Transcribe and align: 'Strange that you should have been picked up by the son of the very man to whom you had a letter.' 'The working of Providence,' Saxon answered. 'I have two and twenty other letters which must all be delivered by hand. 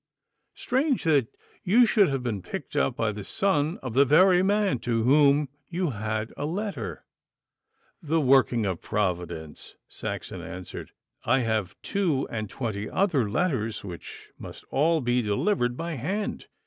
'Strange 0.55 1.03
that 1.03 1.27
you 1.63 1.85
should 1.85 2.09
have 2.09 2.23
been 2.23 2.41
picked 2.41 2.75
up 2.75 2.95
by 2.95 3.11
the 3.11 3.23
son 3.23 3.77
of 3.83 3.93
the 3.93 4.03
very 4.03 4.41
man 4.41 4.79
to 4.79 5.03
whom 5.03 5.47
you 5.69 5.91
had 5.91 6.33
a 6.35 6.43
letter.' 6.43 7.05
'The 8.01 8.19
working 8.19 8.65
of 8.65 8.81
Providence,' 8.81 9.75
Saxon 9.87 10.41
answered. 10.41 10.89
'I 11.25 11.39
have 11.41 11.79
two 11.83 12.27
and 12.31 12.49
twenty 12.49 12.89
other 12.89 13.29
letters 13.29 13.83
which 13.83 14.29
must 14.39 14.65
all 14.71 15.01
be 15.01 15.21
delivered 15.21 15.77
by 15.77 15.93
hand. 15.93 16.47